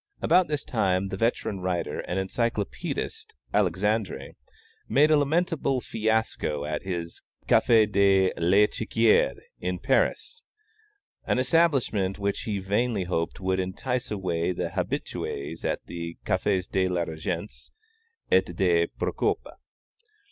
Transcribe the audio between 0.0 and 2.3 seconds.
About this time, the veteran writer and